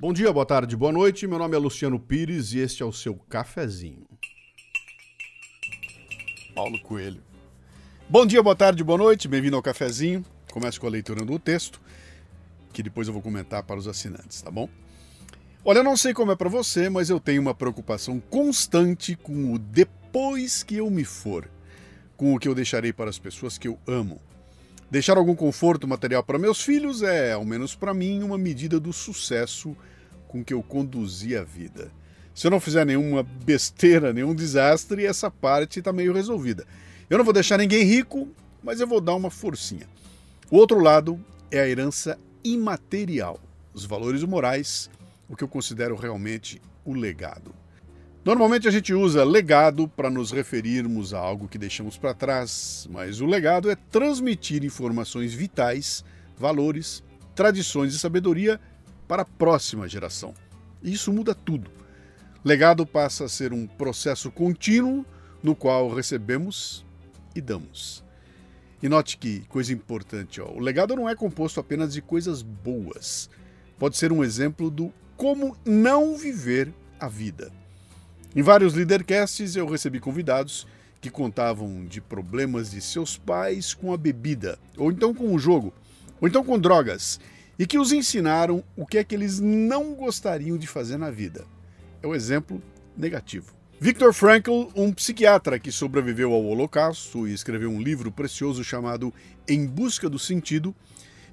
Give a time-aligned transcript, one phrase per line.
[0.00, 1.26] Bom dia, boa tarde, boa noite.
[1.26, 4.06] Meu nome é Luciano Pires e este é o seu cafezinho.
[6.54, 7.20] Paulo Coelho.
[8.08, 9.28] Bom dia, boa tarde, boa noite.
[9.28, 10.24] Bem-vindo ao cafezinho.
[10.50, 11.78] Começo com a leitura do texto,
[12.72, 14.70] que depois eu vou comentar para os assinantes, tá bom?
[15.62, 19.52] Olha, eu não sei como é para você, mas eu tenho uma preocupação constante com
[19.52, 21.46] o depois que eu me for,
[22.16, 24.18] com o que eu deixarei para as pessoas que eu amo.
[24.90, 28.92] Deixar algum conforto material para meus filhos é, ao menos para mim, uma medida do
[28.92, 29.76] sucesso
[30.30, 31.90] com que eu conduzi a vida.
[32.32, 36.64] Se eu não fizer nenhuma besteira, nenhum desastre, essa parte está meio resolvida.
[37.10, 38.28] Eu não vou deixar ninguém rico,
[38.62, 39.88] mas eu vou dar uma forcinha.
[40.48, 41.18] O outro lado
[41.50, 43.40] é a herança imaterial,
[43.74, 44.88] os valores morais,
[45.28, 47.52] o que eu considero realmente o legado.
[48.24, 53.20] Normalmente a gente usa legado para nos referirmos a algo que deixamos para trás, mas
[53.20, 56.04] o legado é transmitir informações vitais,
[56.38, 57.02] valores,
[57.34, 58.60] tradições e sabedoria
[59.10, 60.32] para a próxima geração.
[60.80, 61.68] E isso muda tudo.
[62.44, 65.04] Legado passa a ser um processo contínuo
[65.42, 66.86] no qual recebemos
[67.34, 68.04] e damos.
[68.80, 73.28] E note que coisa importante, ó, o legado não é composto apenas de coisas boas.
[73.80, 77.50] Pode ser um exemplo do como não viver a vida.
[78.36, 80.68] Em vários Leadercasts eu recebi convidados
[81.00, 85.74] que contavam de problemas de seus pais com a bebida, ou então com o jogo,
[86.20, 87.18] ou então com drogas,
[87.60, 91.44] e que os ensinaram o que é que eles não gostariam de fazer na vida.
[92.02, 92.62] É o um exemplo
[92.96, 93.52] negativo.
[93.78, 99.12] Viktor Frankl, um psiquiatra que sobreviveu ao Holocausto e escreveu um livro precioso chamado
[99.46, 100.74] Em Busca do Sentido,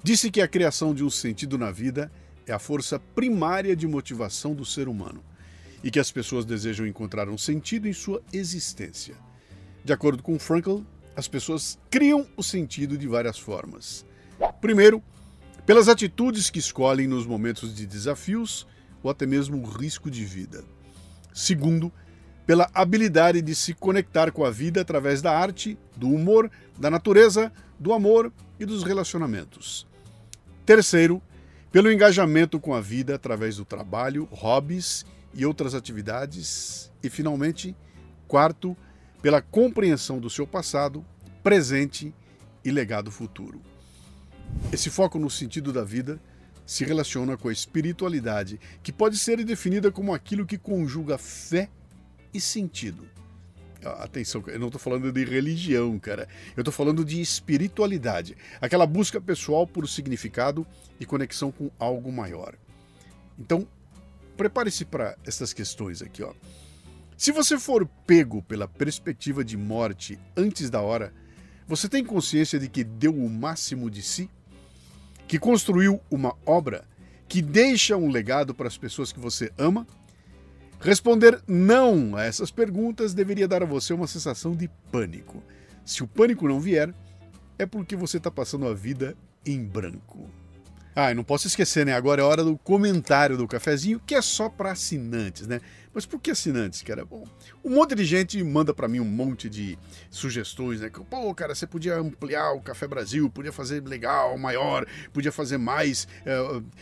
[0.02, 2.12] disse que a criação de um sentido na vida
[2.46, 5.24] é a força primária de motivação do ser humano
[5.82, 9.14] e que as pessoas desejam encontrar um sentido em sua existência.
[9.82, 10.80] De acordo com Frankl,
[11.16, 14.04] as pessoas criam o sentido de várias formas.
[14.60, 15.02] Primeiro,
[15.68, 18.66] pelas atitudes que escolhem nos momentos de desafios
[19.02, 20.64] ou até mesmo risco de vida.
[21.34, 21.92] Segundo,
[22.46, 27.52] pela habilidade de se conectar com a vida através da arte, do humor, da natureza,
[27.78, 29.86] do amor e dos relacionamentos.
[30.64, 31.20] Terceiro,
[31.70, 35.04] pelo engajamento com a vida através do trabalho, hobbies
[35.34, 36.90] e outras atividades.
[37.02, 37.76] E, finalmente,
[38.26, 38.74] quarto,
[39.20, 41.04] pela compreensão do seu passado,
[41.42, 42.14] presente
[42.64, 43.60] e legado futuro.
[44.72, 46.20] Esse foco no sentido da vida
[46.66, 51.70] se relaciona com a espiritualidade, que pode ser definida como aquilo que conjuga fé
[52.32, 53.08] e sentido.
[53.82, 56.28] Atenção, eu não estou falando de religião, cara.
[56.56, 58.36] Eu estou falando de espiritualidade.
[58.60, 60.66] Aquela busca pessoal por significado
[61.00, 62.54] e conexão com algo maior.
[63.38, 63.66] Então,
[64.36, 66.34] prepare-se para essas questões aqui, ó.
[67.16, 71.14] Se você for pego pela perspectiva de morte antes da hora,
[71.66, 74.28] você tem consciência de que deu o máximo de si?
[75.28, 76.84] Que construiu uma obra?
[77.28, 79.86] Que deixa um legado para as pessoas que você ama?
[80.80, 85.42] Responder não a essas perguntas deveria dar a você uma sensação de pânico.
[85.84, 86.94] Se o pânico não vier,
[87.58, 90.30] é porque você está passando a vida em branco.
[91.00, 91.92] Ah, e não posso esquecer, né?
[91.94, 95.60] Agora é hora do comentário do cafezinho, que é só para assinantes, né?
[95.94, 97.04] Mas por que assinantes, cara?
[97.04, 97.24] Bom,
[97.64, 99.78] um monte de gente manda para mim um monte de
[100.10, 100.90] sugestões, né?
[101.08, 106.08] Pô, cara, você podia ampliar o Café Brasil, podia fazer legal, maior, podia fazer mais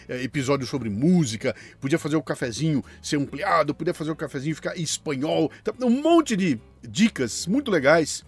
[0.08, 4.78] é, episódios sobre música, podia fazer o cafezinho ser ampliado, podia fazer o cafezinho ficar
[4.78, 5.52] espanhol.
[5.78, 8.24] Um monte de dicas muito legais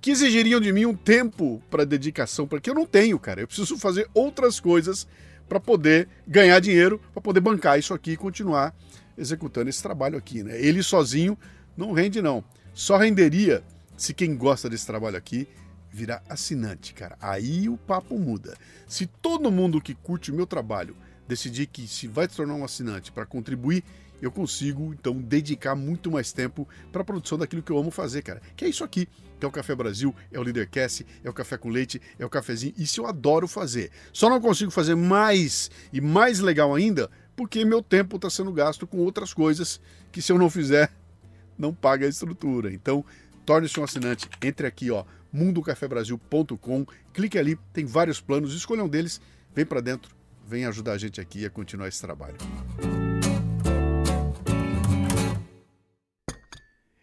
[0.00, 3.40] que exigiriam de mim um tempo para dedicação, porque eu não tenho, cara.
[3.40, 5.06] Eu preciso fazer outras coisas
[5.48, 8.74] para poder ganhar dinheiro, para poder bancar isso aqui e continuar
[9.18, 10.60] executando esse trabalho aqui, né?
[10.60, 11.36] Ele sozinho
[11.76, 12.42] não rende não.
[12.72, 13.62] Só renderia
[13.96, 15.46] se quem gosta desse trabalho aqui
[15.92, 17.16] virar assinante, cara.
[17.20, 18.56] Aí o papo muda.
[18.86, 20.96] Se todo mundo que curte o meu trabalho
[21.28, 23.84] decidir que se vai se tornar um assinante para contribuir
[24.20, 28.22] eu consigo então dedicar muito mais tempo para a produção daquilo que eu amo fazer,
[28.22, 28.40] cara.
[28.56, 29.08] Que é isso aqui,
[29.38, 32.30] que é o Café Brasil, é o Leadercast, é o Café com Leite, é o
[32.30, 32.74] cafezinho.
[32.76, 33.90] Isso eu adoro fazer.
[34.12, 37.10] Só não consigo fazer mais e mais legal ainda
[37.40, 39.80] porque meu tempo está sendo gasto com outras coisas
[40.12, 40.92] que se eu não fizer
[41.56, 42.72] não paga a estrutura.
[42.72, 43.04] Então,
[43.46, 44.28] torne-se um assinante.
[44.42, 49.20] Entre aqui, ó, mundocafebrasil.com, clique ali, tem vários planos, escolha um deles,
[49.54, 50.14] vem para dentro,
[50.46, 52.36] vem ajudar a gente aqui a continuar esse trabalho.